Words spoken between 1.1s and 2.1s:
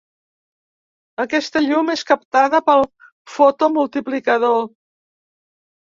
Aquesta llum és